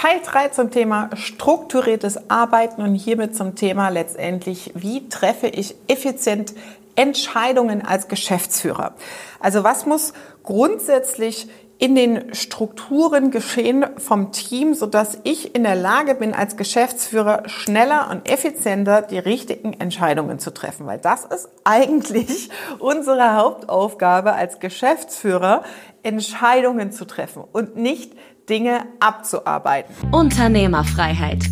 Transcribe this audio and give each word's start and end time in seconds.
Teil 0.00 0.20
3 0.24 0.50
zum 0.50 0.70
Thema 0.70 1.10
strukturiertes 1.14 2.30
Arbeiten 2.30 2.82
und 2.82 2.94
hiermit 2.94 3.34
zum 3.34 3.56
Thema 3.56 3.88
letztendlich, 3.88 4.70
wie 4.76 5.08
treffe 5.08 5.48
ich 5.48 5.74
effizient 5.88 6.54
Entscheidungen 6.94 7.84
als 7.84 8.06
Geschäftsführer. 8.06 8.94
Also 9.40 9.64
was 9.64 9.86
muss 9.86 10.12
grundsätzlich 10.44 11.48
in 11.78 11.96
den 11.96 12.32
Strukturen 12.32 13.32
geschehen 13.32 13.86
vom 13.96 14.30
Team, 14.30 14.74
sodass 14.74 15.18
ich 15.24 15.56
in 15.56 15.64
der 15.64 15.74
Lage 15.74 16.14
bin, 16.14 16.32
als 16.32 16.56
Geschäftsführer 16.56 17.48
schneller 17.48 18.08
und 18.08 18.30
effizienter 18.30 19.02
die 19.02 19.18
richtigen 19.18 19.72
Entscheidungen 19.72 20.38
zu 20.38 20.54
treffen. 20.54 20.86
Weil 20.86 20.98
das 20.98 21.24
ist 21.24 21.48
eigentlich 21.64 22.50
unsere 22.78 23.34
Hauptaufgabe 23.34 24.32
als 24.34 24.60
Geschäftsführer, 24.60 25.64
Entscheidungen 26.04 26.92
zu 26.92 27.04
treffen 27.04 27.42
und 27.50 27.76
nicht 27.76 28.12
Dinge 28.48 28.86
abzuarbeiten. 29.00 29.94
Unternehmerfreiheit. 30.10 31.44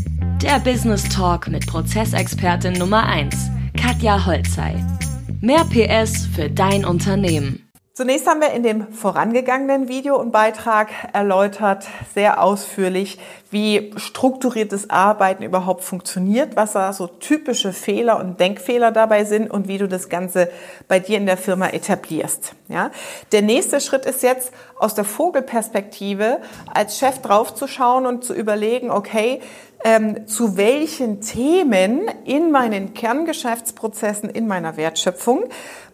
Der 0.42 0.58
Business 0.60 1.08
Talk 1.08 1.48
mit 1.48 1.66
Prozessexpertin 1.66 2.74
Nummer 2.74 3.04
1, 3.06 3.50
Katja 3.78 4.24
Holzei. 4.24 4.82
Mehr 5.40 5.64
PS 5.64 6.26
für 6.26 6.48
dein 6.48 6.84
Unternehmen. 6.84 7.65
Zunächst 7.96 8.26
haben 8.26 8.42
wir 8.42 8.50
in 8.50 8.62
dem 8.62 8.92
vorangegangenen 8.92 9.88
Video 9.88 10.20
und 10.20 10.30
Beitrag 10.30 10.90
erläutert, 11.14 11.86
sehr 12.12 12.42
ausführlich, 12.42 13.18
wie 13.50 13.90
strukturiertes 13.96 14.90
Arbeiten 14.90 15.42
überhaupt 15.42 15.82
funktioniert, 15.82 16.56
was 16.56 16.74
da 16.74 16.92
so 16.92 17.06
typische 17.06 17.72
Fehler 17.72 18.20
und 18.20 18.38
Denkfehler 18.38 18.92
dabei 18.92 19.24
sind 19.24 19.50
und 19.50 19.66
wie 19.66 19.78
du 19.78 19.88
das 19.88 20.10
Ganze 20.10 20.50
bei 20.88 21.00
dir 21.00 21.16
in 21.16 21.24
der 21.24 21.38
Firma 21.38 21.68
etablierst. 21.68 22.52
Ja? 22.68 22.90
Der 23.32 23.40
nächste 23.40 23.80
Schritt 23.80 24.04
ist 24.04 24.22
jetzt 24.22 24.52
aus 24.78 24.94
der 24.94 25.04
Vogelperspektive 25.04 26.40
als 26.74 26.98
Chef 26.98 27.22
draufzuschauen 27.22 28.04
und 28.04 28.24
zu 28.24 28.34
überlegen, 28.34 28.90
okay, 28.90 29.40
ähm, 29.84 30.26
zu 30.26 30.56
welchen 30.58 31.20
Themen 31.20 32.10
in 32.24 32.50
meinen 32.50 32.92
Kerngeschäftsprozessen, 32.92 34.28
in 34.28 34.48
meiner 34.48 34.76
Wertschöpfung 34.76 35.44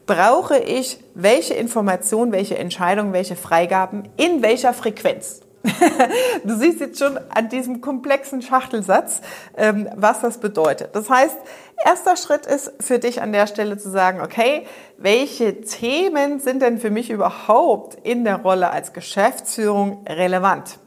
brauche 0.06 0.58
ich 0.58 0.98
welche 1.14 1.54
Informationen, 1.54 2.32
welche 2.32 2.58
Entscheidungen, 2.58 3.12
welche 3.12 3.36
Freigaben, 3.36 4.04
in 4.16 4.42
welcher 4.42 4.74
Frequenz. 4.74 5.42
du 6.44 6.56
siehst 6.56 6.80
jetzt 6.80 6.98
schon 6.98 7.18
an 7.32 7.48
diesem 7.48 7.80
komplexen 7.80 8.42
Schachtelsatz, 8.42 9.20
ähm, 9.56 9.88
was 9.94 10.20
das 10.20 10.38
bedeutet. 10.38 10.90
Das 10.94 11.08
heißt, 11.08 11.36
erster 11.84 12.16
Schritt 12.16 12.46
ist 12.46 12.72
für 12.80 12.98
dich 12.98 13.22
an 13.22 13.32
der 13.32 13.46
Stelle 13.46 13.78
zu 13.78 13.88
sagen, 13.88 14.20
okay, 14.20 14.66
welche 14.98 15.60
Themen 15.60 16.40
sind 16.40 16.62
denn 16.62 16.78
für 16.78 16.90
mich 16.90 17.10
überhaupt 17.10 17.96
in 18.02 18.24
der 18.24 18.36
Rolle 18.36 18.70
als 18.70 18.92
Geschäftsführung 18.92 20.04
relevant? 20.08 20.78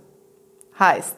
Heißt, 0.77 1.15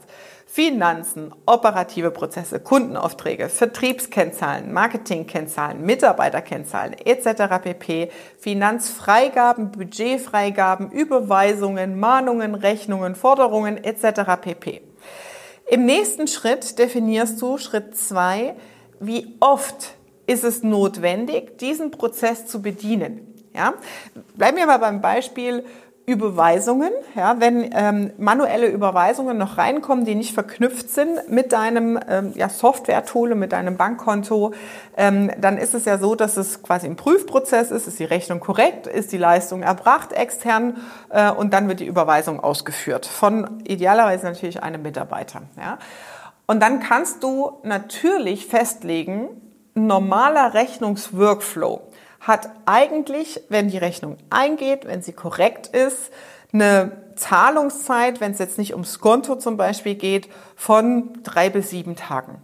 Finanzen, 0.49 1.35
operative 1.45 2.09
Prozesse, 2.09 2.61
Kundenaufträge, 2.61 3.49
Vertriebskennzahlen, 3.49 4.71
Marketingkennzahlen, 4.71 5.85
Mitarbeiterkennzahlen 5.85 6.93
etc. 6.93 7.61
pp. 7.61 8.09
Finanzfreigaben, 8.39 9.71
Budgetfreigaben, 9.71 10.89
Überweisungen, 10.89 11.99
Mahnungen, 11.99 12.55
Rechnungen, 12.55 13.13
Forderungen 13.13 13.83
etc. 13.83 14.21
pp. 14.41 14.81
Im 15.69 15.85
nächsten 15.85 16.27
Schritt 16.27 16.79
definierst 16.79 17.41
du 17.41 17.57
Schritt 17.57 17.95
zwei, 17.97 18.55
wie 19.01 19.35
oft 19.41 19.95
ist 20.27 20.45
es 20.45 20.63
notwendig, 20.63 21.57
diesen 21.57 21.91
Prozess 21.91 22.47
zu 22.47 22.61
bedienen. 22.61 23.33
Ja? 23.53 23.73
Bleiben 24.35 24.57
wir 24.57 24.65
mal 24.65 24.77
beim 24.77 25.01
Beispiel 25.01 25.65
Überweisungen, 26.07 26.93
ja, 27.15 27.41
wenn 27.41 27.69
ähm, 27.73 28.13
manuelle 28.17 28.67
Überweisungen 28.67 29.37
noch 29.37 29.57
reinkommen, 29.57 30.05
die 30.05 30.15
nicht 30.15 30.33
verknüpft 30.33 30.89
sind 30.89 31.29
mit 31.29 31.51
deinem 31.51 31.99
ähm, 32.07 32.31
ja, 32.33 32.47
Software-Tool, 32.47 33.35
mit 33.35 33.51
deinem 33.51 33.75
Bankkonto, 33.75 34.53
ähm, 34.95 35.29
dann 35.37 35.57
ist 35.57 35.73
es 35.73 35.83
ja 35.83 35.97
so, 35.97 36.15
dass 36.15 36.37
es 36.37 36.63
quasi 36.63 36.87
ein 36.87 36.95
Prüfprozess 36.95 37.71
ist. 37.71 37.87
Ist 37.87 37.99
die 37.99 38.05
Rechnung 38.05 38.39
korrekt? 38.39 38.87
Ist 38.87 39.11
die 39.11 39.17
Leistung 39.17 39.63
erbracht 39.63 40.13
extern? 40.13 40.77
Äh, 41.09 41.29
und 41.29 41.53
dann 41.53 41.67
wird 41.67 41.81
die 41.81 41.87
Überweisung 41.87 42.39
ausgeführt 42.39 43.05
von 43.05 43.61
idealerweise 43.65 44.27
natürlich 44.27 44.63
einem 44.63 44.83
Mitarbeiter. 44.83 45.41
Ja. 45.57 45.77
Und 46.45 46.63
dann 46.63 46.79
kannst 46.79 47.21
du 47.21 47.59
natürlich 47.63 48.47
festlegen, 48.47 49.27
normaler 49.75 50.53
Rechnungsworkflow 50.53 51.81
hat 52.27 52.49
eigentlich, 52.65 53.41
wenn 53.47 53.69
die 53.69 53.77
Rechnung 53.77 54.17
eingeht, 54.29 54.85
wenn 54.85 55.01
sie 55.01 55.13
korrekt 55.13 55.67
ist, 55.67 56.11
eine 56.53 56.91
Zahlungszeit, 57.15 58.19
wenn 58.19 58.33
es 58.33 58.39
jetzt 58.39 58.57
nicht 58.57 58.73
ums 58.73 58.99
Konto 58.99 59.35
zum 59.37 59.57
Beispiel 59.57 59.95
geht, 59.95 60.29
von 60.55 61.19
drei 61.23 61.49
bis 61.49 61.69
sieben 61.69 61.95
Tagen. 61.95 62.41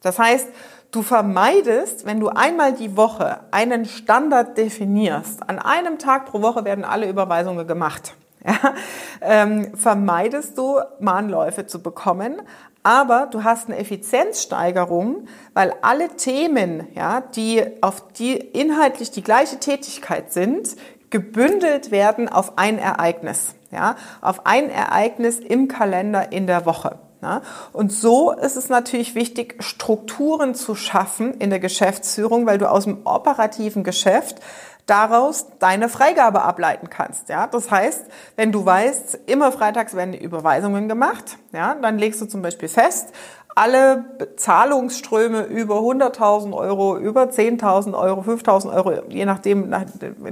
Das 0.00 0.18
heißt, 0.18 0.48
du 0.90 1.02
vermeidest, 1.02 2.06
wenn 2.06 2.20
du 2.20 2.28
einmal 2.28 2.72
die 2.72 2.96
Woche 2.96 3.40
einen 3.50 3.84
Standard 3.84 4.56
definierst, 4.56 5.48
an 5.48 5.58
einem 5.58 5.98
Tag 5.98 6.26
pro 6.26 6.42
Woche 6.42 6.64
werden 6.64 6.84
alle 6.84 7.08
Überweisungen 7.08 7.66
gemacht. 7.66 8.14
Ja, 8.46 8.74
ähm, 9.22 9.76
vermeidest 9.76 10.56
du 10.56 10.78
Mahnläufe 11.00 11.66
zu 11.66 11.82
bekommen, 11.82 12.42
aber 12.86 13.26
du 13.28 13.42
hast 13.42 13.66
eine 13.66 13.78
Effizienzsteigerung, 13.78 15.26
weil 15.54 15.74
alle 15.82 16.08
Themen, 16.10 16.86
ja, 16.94 17.20
die 17.20 17.64
auf 17.80 18.12
die 18.12 18.34
inhaltlich 18.36 19.10
die 19.10 19.24
gleiche 19.24 19.58
Tätigkeit 19.58 20.32
sind, 20.32 20.76
gebündelt 21.10 21.90
werden 21.90 22.28
auf 22.28 22.58
ein 22.58 22.78
Ereignis, 22.78 23.56
ja, 23.72 23.96
auf 24.20 24.46
ein 24.46 24.70
Ereignis 24.70 25.40
im 25.40 25.66
Kalender 25.66 26.30
in 26.30 26.46
der 26.46 26.64
Woche. 26.64 27.00
Ja. 27.22 27.42
Und 27.72 27.92
so 27.92 28.30
ist 28.30 28.54
es 28.54 28.68
natürlich 28.68 29.16
wichtig, 29.16 29.56
Strukturen 29.58 30.54
zu 30.54 30.76
schaffen 30.76 31.34
in 31.34 31.50
der 31.50 31.58
Geschäftsführung, 31.58 32.46
weil 32.46 32.58
du 32.58 32.70
aus 32.70 32.84
dem 32.84 32.98
operativen 33.04 33.82
Geschäft 33.82 34.36
daraus 34.86 35.46
deine 35.58 35.88
Freigabe 35.88 36.42
ableiten 36.42 36.88
kannst. 36.88 37.28
Ja, 37.28 37.46
das 37.46 37.70
heißt, 37.70 38.06
wenn 38.36 38.52
du 38.52 38.64
weißt, 38.64 39.20
immer 39.26 39.52
freitags 39.52 39.94
werden 39.94 40.12
die 40.12 40.22
Überweisungen 40.22 40.88
gemacht, 40.88 41.38
ja, 41.52 41.74
dann 41.74 41.98
legst 41.98 42.20
du 42.20 42.26
zum 42.26 42.42
Beispiel 42.42 42.68
fest, 42.68 43.12
alle 43.56 44.04
Zahlungsströme 44.36 45.44
über 45.44 45.76
100.000 45.76 46.52
Euro, 46.52 46.98
über 46.98 47.24
10.000 47.24 47.98
Euro, 47.98 48.20
5.000 48.20 48.72
Euro, 48.72 49.02
je 49.08 49.24
nachdem 49.24 49.72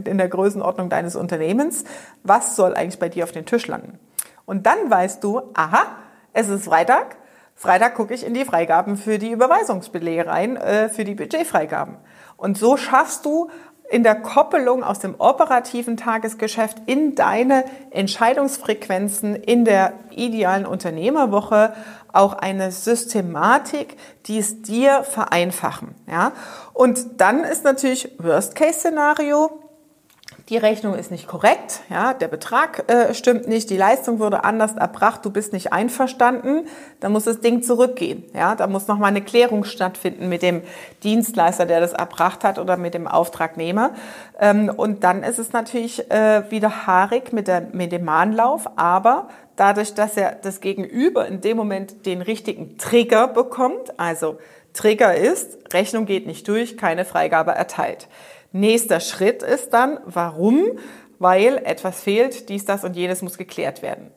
in 0.04 0.18
der 0.18 0.28
Größenordnung 0.28 0.90
deines 0.90 1.16
Unternehmens, 1.16 1.84
was 2.22 2.54
soll 2.54 2.74
eigentlich 2.74 2.98
bei 2.98 3.08
dir 3.08 3.24
auf 3.24 3.32
den 3.32 3.46
Tisch 3.46 3.66
landen? 3.66 3.98
Und 4.44 4.66
dann 4.66 4.90
weißt 4.90 5.24
du, 5.24 5.40
aha, 5.54 5.86
es 6.34 6.50
ist 6.50 6.66
Freitag, 6.66 7.16
Freitag 7.54 7.94
gucke 7.94 8.12
ich 8.12 8.26
in 8.26 8.34
die 8.34 8.44
Freigaben 8.44 8.96
für 8.96 9.18
die 9.18 9.30
Überweisungsbelege 9.30 10.26
rein, 10.26 10.56
äh, 10.56 10.88
für 10.88 11.04
die 11.04 11.14
Budgetfreigaben. 11.14 11.96
Und 12.36 12.58
so 12.58 12.76
schaffst 12.76 13.24
du 13.24 13.48
in 13.90 14.02
der 14.02 14.14
Koppelung 14.14 14.82
aus 14.82 14.98
dem 14.98 15.14
operativen 15.18 15.96
Tagesgeschäft 15.96 16.78
in 16.86 17.14
deine 17.14 17.64
Entscheidungsfrequenzen 17.90 19.36
in 19.36 19.64
der 19.64 19.92
idealen 20.10 20.66
Unternehmerwoche 20.66 21.74
auch 22.12 22.34
eine 22.34 22.70
Systematik, 22.70 23.96
die 24.26 24.38
es 24.38 24.62
dir 24.62 25.02
vereinfachen. 25.02 25.94
Ja? 26.06 26.32
Und 26.72 27.20
dann 27.20 27.44
ist 27.44 27.64
natürlich 27.64 28.10
Worst-Case-Szenario, 28.18 29.50
die 30.50 30.58
Rechnung 30.58 30.94
ist 30.94 31.10
nicht 31.10 31.26
korrekt, 31.26 31.80
ja, 31.88 32.12
der 32.12 32.28
Betrag 32.28 32.90
äh, 32.90 33.14
stimmt 33.14 33.48
nicht, 33.48 33.70
die 33.70 33.78
Leistung 33.78 34.18
wurde 34.18 34.44
anders 34.44 34.76
erbracht, 34.76 35.24
du 35.24 35.30
bist 35.30 35.54
nicht 35.54 35.72
einverstanden, 35.72 36.66
dann 37.00 37.12
muss 37.12 37.24
das 37.24 37.40
Ding 37.40 37.62
zurückgehen. 37.62 38.24
Ja, 38.34 38.54
da 38.54 38.66
muss 38.66 38.86
nochmal 38.86 39.08
eine 39.08 39.22
Klärung 39.22 39.64
stattfinden 39.64 40.28
mit 40.28 40.42
dem 40.42 40.60
Dienstleister, 41.02 41.64
der 41.64 41.80
das 41.80 41.94
erbracht 41.94 42.44
hat 42.44 42.58
oder 42.58 42.76
mit 42.76 42.92
dem 42.92 43.08
Auftragnehmer. 43.08 43.94
Ähm, 44.38 44.70
und 44.74 45.02
dann 45.02 45.22
ist 45.22 45.38
es 45.38 45.52
natürlich 45.52 46.10
äh, 46.10 46.42
wieder 46.50 46.86
haarig 46.86 47.32
mit, 47.32 47.48
der, 47.48 47.62
mit 47.72 47.90
dem 47.90 48.04
Mahnlauf, 48.04 48.68
aber 48.76 49.28
dadurch, 49.56 49.94
dass 49.94 50.14
er 50.18 50.32
das 50.32 50.60
Gegenüber 50.60 51.26
in 51.26 51.40
dem 51.40 51.56
Moment 51.56 52.04
den 52.04 52.20
richtigen 52.20 52.76
Trigger 52.76 53.28
bekommt, 53.28 53.98
also 53.98 54.36
Trigger 54.74 55.14
ist, 55.14 55.56
Rechnung 55.72 56.04
geht 56.04 56.26
nicht 56.26 56.46
durch, 56.48 56.76
keine 56.76 57.04
Freigabe 57.04 57.52
erteilt. 57.52 58.08
Nächster 58.56 59.00
Schritt 59.00 59.42
ist 59.42 59.70
dann, 59.70 59.98
warum? 60.04 60.78
Weil 61.18 61.56
etwas 61.64 62.00
fehlt, 62.00 62.48
dies, 62.48 62.64
das 62.64 62.84
und 62.84 62.94
jenes 62.94 63.20
muss 63.20 63.36
geklärt 63.36 63.82
werden. 63.82 64.12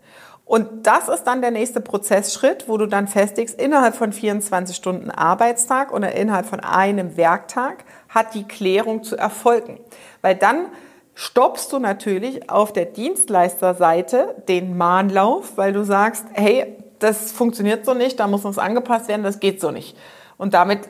Und 0.46 0.86
das 0.86 1.10
ist 1.10 1.24
dann 1.24 1.42
der 1.42 1.50
nächste 1.50 1.82
Prozessschritt, 1.82 2.70
wo 2.70 2.78
du 2.78 2.86
dann 2.86 3.08
festigst, 3.08 3.60
innerhalb 3.60 3.96
von 3.96 4.14
24 4.14 4.76
Stunden 4.76 5.10
Arbeitstag 5.10 5.92
oder 5.92 6.12
innerhalb 6.14 6.46
von 6.46 6.60
einem 6.60 7.18
Werktag 7.18 7.84
hat 8.10 8.36
die 8.36 8.44
Klärung 8.44 9.02
zu 9.02 9.18
erfolgen. 9.18 9.80
Weil 10.22 10.36
dann 10.36 10.68
stoppst 11.16 11.74
du 11.74 11.80
natürlich 11.80 12.48
auf 12.48 12.72
der 12.72 12.86
Dienstleisterseite 12.86 14.36
den 14.48 14.78
Mahnlauf, 14.78 15.58
weil 15.58 15.74
du 15.74 15.84
sagst, 15.84 16.26
hey, 16.34 16.78
das 17.00 17.32
funktioniert 17.32 17.88
so 17.88 17.96
nicht, 17.96 18.20
da 18.20 18.28
muss 18.28 18.46
uns 18.46 18.60
angepasst 18.60 19.08
werden, 19.08 19.24
das 19.24 19.40
geht 19.40 19.60
so 19.60 19.72
nicht. 19.72 19.98
Und 20.38 20.54
damit 20.54 20.82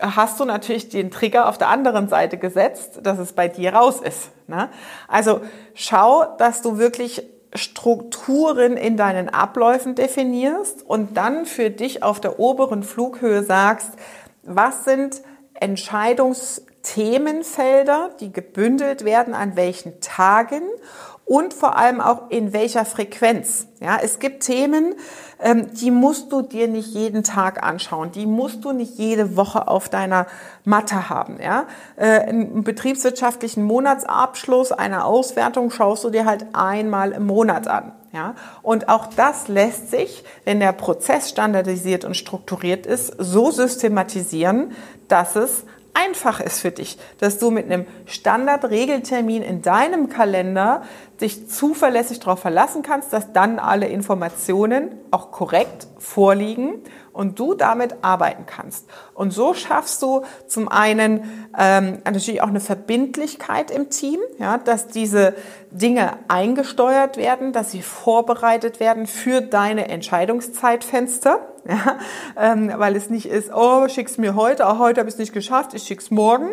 hast 0.00 0.40
du 0.40 0.44
natürlich 0.44 0.88
den 0.88 1.10
Trigger 1.10 1.48
auf 1.48 1.58
der 1.58 1.68
anderen 1.68 2.08
Seite 2.08 2.38
gesetzt, 2.38 3.00
dass 3.02 3.18
es 3.18 3.32
bei 3.32 3.48
dir 3.48 3.74
raus 3.74 4.00
ist. 4.00 4.30
Ne? 4.48 4.68
Also 5.08 5.40
schau, 5.74 6.24
dass 6.38 6.62
du 6.62 6.78
wirklich 6.78 7.22
Strukturen 7.54 8.76
in 8.76 8.96
deinen 8.96 9.28
Abläufen 9.28 9.94
definierst 9.94 10.86
und 10.86 11.16
dann 11.16 11.44
für 11.44 11.70
dich 11.70 12.02
auf 12.02 12.20
der 12.20 12.38
oberen 12.38 12.82
Flughöhe 12.82 13.42
sagst, 13.42 13.90
was 14.42 14.84
sind 14.84 15.22
Entscheidungsthemenfelder, 15.54 18.10
die 18.20 18.32
gebündelt 18.32 19.04
werden 19.04 19.34
an 19.34 19.56
welchen 19.56 20.00
Tagen 20.00 20.62
und 21.32 21.54
vor 21.54 21.78
allem 21.78 22.02
auch 22.02 22.28
in 22.28 22.52
welcher 22.52 22.84
Frequenz. 22.84 23.66
Ja, 23.80 23.98
es 24.02 24.18
gibt 24.18 24.42
Themen, 24.42 24.94
ähm, 25.40 25.72
die 25.72 25.90
musst 25.90 26.30
du 26.30 26.42
dir 26.42 26.68
nicht 26.68 26.88
jeden 26.88 27.24
Tag 27.24 27.62
anschauen, 27.62 28.12
die 28.12 28.26
musst 28.26 28.66
du 28.66 28.72
nicht 28.72 28.98
jede 28.98 29.34
Woche 29.34 29.66
auf 29.66 29.88
deiner 29.88 30.26
Matte 30.66 31.08
haben. 31.08 31.38
Ja, 31.42 31.64
äh, 31.96 32.18
einen 32.18 32.64
betriebswirtschaftlichen 32.64 33.64
Monatsabschluss, 33.64 34.72
eine 34.72 35.06
Auswertung 35.06 35.70
schaust 35.70 36.04
du 36.04 36.10
dir 36.10 36.26
halt 36.26 36.44
einmal 36.52 37.12
im 37.12 37.24
Monat 37.24 37.66
an. 37.66 37.92
Ja, 38.12 38.34
und 38.60 38.90
auch 38.90 39.06
das 39.06 39.48
lässt 39.48 39.90
sich, 39.90 40.24
wenn 40.44 40.60
der 40.60 40.72
Prozess 40.72 41.30
standardisiert 41.30 42.04
und 42.04 42.14
strukturiert 42.14 42.84
ist, 42.84 43.14
so 43.16 43.50
systematisieren, 43.50 44.72
dass 45.08 45.34
es 45.34 45.64
einfach 45.94 46.40
ist 46.40 46.60
für 46.60 46.70
dich, 46.70 46.98
dass 47.18 47.38
du 47.38 47.50
mit 47.50 47.66
einem 47.66 47.86
Standard-Regeltermin 48.06 49.42
in 49.42 49.62
deinem 49.62 50.08
Kalender 50.08 50.82
dich 51.20 51.48
zuverlässig 51.48 52.20
darauf 52.20 52.40
verlassen 52.40 52.82
kannst, 52.82 53.12
dass 53.12 53.32
dann 53.32 53.58
alle 53.58 53.88
Informationen 53.88 54.92
auch 55.10 55.30
korrekt 55.30 55.86
vorliegen 55.98 56.82
und 57.12 57.38
du 57.38 57.54
damit 57.54 57.96
arbeiten 58.02 58.46
kannst. 58.46 58.88
Und 59.14 59.32
so 59.32 59.54
schaffst 59.54 60.02
du 60.02 60.22
zum 60.46 60.68
einen 60.68 61.48
ähm, 61.58 61.98
natürlich 62.04 62.42
auch 62.42 62.48
eine 62.48 62.60
Verbindlichkeit 62.60 63.70
im 63.70 63.90
Team, 63.90 64.18
ja, 64.38 64.58
dass 64.58 64.88
diese 64.88 65.34
Dinge 65.70 66.18
eingesteuert 66.28 67.16
werden, 67.16 67.52
dass 67.52 67.70
sie 67.70 67.82
vorbereitet 67.82 68.80
werden 68.80 69.06
für 69.06 69.40
deine 69.40 69.88
Entscheidungszeitfenster, 69.88 71.40
ja, 71.68 71.98
ähm, 72.36 72.72
weil 72.76 72.96
es 72.96 73.10
nicht 73.10 73.26
ist, 73.26 73.50
oh, 73.54 73.88
schick's 73.88 74.18
mir 74.18 74.34
heute, 74.34 74.66
auch 74.66 74.78
heute 74.78 75.00
habe 75.00 75.08
ich 75.08 75.14
es 75.14 75.18
nicht 75.18 75.32
geschafft, 75.32 75.74
ich 75.74 75.84
schick's 75.84 76.10
morgen, 76.10 76.48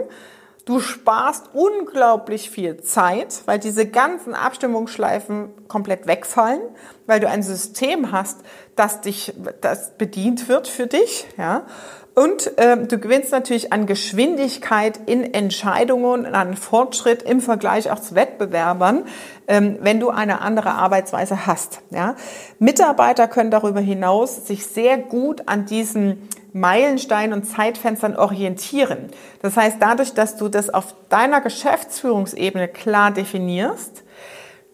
Du 0.69 0.79
sparst 0.79 1.49
unglaublich 1.53 2.51
viel 2.51 2.79
Zeit, 2.83 3.41
weil 3.47 3.57
diese 3.57 3.87
ganzen 3.87 4.35
Abstimmungsschleifen 4.35 5.49
komplett 5.67 6.05
wegfallen, 6.05 6.61
weil 7.07 7.19
du 7.19 7.27
ein 7.27 7.41
System 7.41 8.11
hast, 8.11 8.41
das 8.75 9.01
dich, 9.01 9.33
das 9.61 9.97
bedient 9.97 10.47
wird 10.47 10.67
für 10.67 10.85
dich, 10.85 11.25
ja. 11.39 11.65
Und 12.15 12.57
äh, 12.57 12.77
du 12.85 12.97
gewinnst 12.97 13.31
natürlich 13.31 13.71
an 13.71 13.85
Geschwindigkeit 13.85 14.99
in 15.05 15.33
Entscheidungen, 15.33 16.25
an 16.25 16.55
Fortschritt 16.55 17.23
im 17.23 17.39
Vergleich 17.39 17.91
auch 17.91 17.99
zu 17.99 18.15
Wettbewerbern, 18.15 19.05
ähm, 19.47 19.77
wenn 19.81 19.99
du 19.99 20.09
eine 20.09 20.41
andere 20.41 20.71
Arbeitsweise 20.71 21.45
hast. 21.45 21.81
Ja? 21.91 22.15
Mitarbeiter 22.57 23.27
können 23.27 23.51
darüber 23.51 23.79
hinaus 23.79 24.47
sich 24.47 24.65
sehr 24.65 24.97
gut 24.97 25.43
an 25.45 25.65
diesen 25.65 26.27
Meilensteinen 26.51 27.33
und 27.33 27.45
Zeitfenstern 27.45 28.15
orientieren. 28.15 29.09
Das 29.41 29.55
heißt, 29.55 29.77
dadurch, 29.79 30.13
dass 30.13 30.35
du 30.35 30.49
das 30.49 30.69
auf 30.69 30.95
deiner 31.09 31.41
Geschäftsführungsebene 31.41 32.67
klar 32.67 33.11
definierst, 33.11 34.03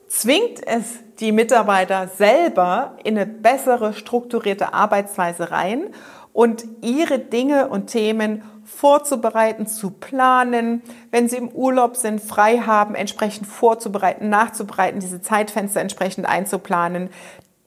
zwingt 0.08 0.66
es 0.66 0.84
die 1.20 1.32
Mitarbeiter 1.32 2.08
selber 2.08 2.98
in 3.04 3.18
eine 3.18 3.26
bessere 3.26 3.94
strukturierte 3.94 4.74
Arbeitsweise 4.74 5.52
rein 5.52 5.94
und 6.36 6.66
ihre 6.82 7.18
Dinge 7.18 7.70
und 7.70 7.88
Themen 7.88 8.44
vorzubereiten, 8.66 9.68
zu 9.68 9.90
planen, 9.90 10.82
wenn 11.10 11.30
sie 11.30 11.38
im 11.38 11.48
Urlaub 11.48 11.96
sind, 11.96 12.20
frei 12.20 12.58
haben, 12.58 12.94
entsprechend 12.94 13.48
vorzubereiten, 13.48 14.28
nachzubereiten, 14.28 15.00
diese 15.00 15.22
Zeitfenster 15.22 15.80
entsprechend 15.80 16.28
einzuplanen. 16.28 17.10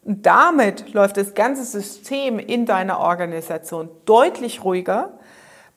Damit 0.04 0.92
läuft 0.92 1.16
das 1.16 1.32
ganze 1.32 1.64
System 1.64 2.38
in 2.38 2.66
deiner 2.66 3.00
Organisation 3.00 3.88
deutlich 4.04 4.62
ruhiger, 4.64 5.18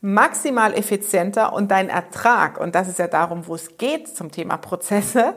maximal 0.01 0.73
effizienter 0.73 1.53
und 1.53 1.71
dein 1.71 1.87
Ertrag, 1.87 2.59
und 2.59 2.75
das 2.75 2.89
ist 2.89 2.99
ja 2.99 3.07
darum, 3.07 3.47
wo 3.47 3.55
es 3.55 3.77
geht 3.77 4.09
zum 4.09 4.31
Thema 4.31 4.57
Prozesse, 4.57 5.33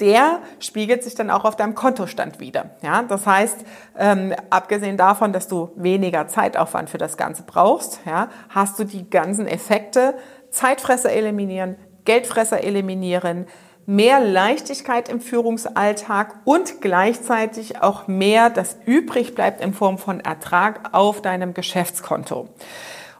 der 0.00 0.40
spiegelt 0.58 1.04
sich 1.04 1.14
dann 1.14 1.30
auch 1.30 1.44
auf 1.44 1.56
deinem 1.56 1.74
Kontostand 1.74 2.40
wieder. 2.40 2.70
Ja, 2.82 3.02
das 3.02 3.26
heißt, 3.26 3.64
ähm, 3.98 4.34
abgesehen 4.50 4.96
davon, 4.96 5.32
dass 5.32 5.48
du 5.48 5.70
weniger 5.76 6.26
Zeitaufwand 6.28 6.90
für 6.90 6.98
das 6.98 7.16
Ganze 7.16 7.44
brauchst, 7.44 8.00
ja, 8.06 8.28
hast 8.48 8.78
du 8.78 8.84
die 8.84 9.08
ganzen 9.08 9.46
Effekte, 9.46 10.14
Zeitfresser 10.50 11.10
eliminieren, 11.10 11.76
Geldfresser 12.04 12.62
eliminieren, 12.62 13.46
mehr 13.86 14.20
Leichtigkeit 14.20 15.08
im 15.08 15.20
Führungsalltag 15.20 16.34
und 16.44 16.80
gleichzeitig 16.80 17.82
auch 17.82 18.06
mehr, 18.06 18.50
das 18.50 18.76
übrig 18.86 19.34
bleibt 19.34 19.60
in 19.60 19.74
Form 19.74 19.98
von 19.98 20.20
Ertrag 20.20 20.90
auf 20.92 21.22
deinem 21.22 21.54
Geschäftskonto. 21.54 22.48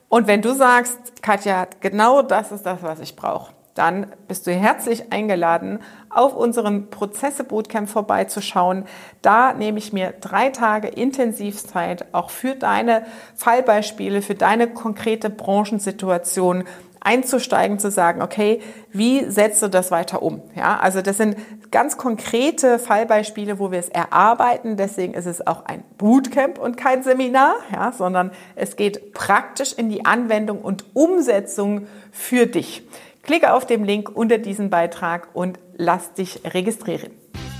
Und 0.08 0.26
wenn 0.26 0.42
du 0.42 0.54
sagst, 0.54 1.22
Katja, 1.22 1.66
genau 1.80 2.22
das 2.22 2.52
ist 2.52 2.64
das, 2.64 2.82
was 2.82 3.00
ich 3.00 3.16
brauche, 3.16 3.52
dann 3.74 4.06
bist 4.28 4.46
du 4.46 4.52
herzlich 4.52 5.12
eingeladen, 5.12 5.80
auf 6.08 6.34
unserem 6.34 6.90
Prozesse 6.90 7.42
Bootcamp 7.42 7.88
vorbeizuschauen. 7.88 8.84
Da 9.20 9.52
nehme 9.52 9.78
ich 9.78 9.92
mir 9.92 10.14
drei 10.20 10.50
Tage 10.50 10.88
Intensivzeit 10.88 12.06
auch 12.12 12.30
für 12.30 12.54
deine 12.54 13.04
Fallbeispiele, 13.34 14.22
für 14.22 14.36
deine 14.36 14.68
konkrete 14.68 15.28
Branchensituation 15.28 16.64
einzusteigen, 17.00 17.78
zu 17.78 17.90
sagen, 17.90 18.22
okay, 18.22 18.60
wie 18.90 19.28
setzt 19.30 19.62
du 19.62 19.68
das 19.68 19.90
weiter 19.90 20.22
um? 20.22 20.40
Ja, 20.56 20.78
also 20.78 21.02
das 21.02 21.18
sind 21.18 21.36
ganz 21.70 21.98
konkrete 21.98 22.78
Fallbeispiele, 22.78 23.58
wo 23.58 23.70
wir 23.70 23.78
es 23.78 23.90
erarbeiten. 23.90 24.76
Deswegen 24.76 25.12
ist 25.12 25.26
es 25.26 25.46
auch 25.46 25.66
ein 25.66 25.84
Bootcamp 25.98 26.58
und 26.58 26.76
kein 26.76 27.02
Seminar, 27.02 27.56
ja, 27.72 27.92
sondern 27.92 28.30
es 28.56 28.76
geht 28.76 29.12
praktisch 29.12 29.74
in 29.74 29.90
die 29.90 30.06
Anwendung 30.06 30.62
und 30.62 30.84
Umsetzung 30.94 31.86
für 32.10 32.46
dich. 32.46 32.84
Klicke 33.24 33.54
auf 33.54 33.66
den 33.66 33.84
Link 33.84 34.10
unter 34.14 34.38
diesem 34.38 34.70
Beitrag 34.70 35.28
und 35.34 35.58
lass 35.76 36.12
dich 36.14 36.40
registrieren. 36.44 37.12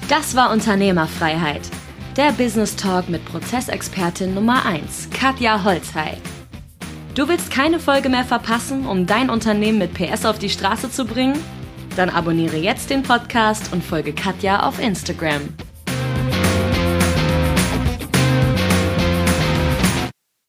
Das 0.09 0.37
war 0.37 0.53
Unternehmerfreiheit. 0.53 1.63
Der 2.17 2.33
Business 2.33 2.77
Talk 2.77 3.09
mit 3.09 3.25
Prozessexpertin 3.25 4.35
Nummer 4.35 4.67
1, 4.67 5.09
Katja 5.11 5.65
Holzhey. 5.65 6.19
Du 7.15 7.29
willst 7.29 7.51
keine 7.51 7.81
Folge 7.81 8.09
mehr 8.09 8.25
verpassen, 8.25 8.87
um 8.87 9.07
dein 9.07 9.31
Unternehmen 9.31 9.79
mit 9.79 9.95
PS 9.95 10.27
auf 10.27 10.39
die 10.39 10.51
Straße 10.51 10.91
zu 10.91 11.07
bringen? 11.07 11.43
Dann 11.97 12.11
abonniere 12.11 12.57
jetzt 12.57 12.91
den 12.91 13.03
Podcast 13.03 13.73
und 13.73 13.83
folge 13.83 14.13
Katja 14.13 14.67
auf 14.69 14.79
Instagram. 14.79 15.49